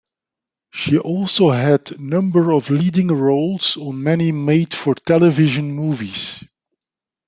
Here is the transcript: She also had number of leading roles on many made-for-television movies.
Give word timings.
She 0.73 0.97
also 0.97 1.51
had 1.51 1.99
number 1.99 2.51
of 2.53 2.71
leading 2.71 3.09
roles 3.09 3.77
on 3.77 4.01
many 4.01 4.31
made-for-television 4.31 5.71
movies. 5.71 6.43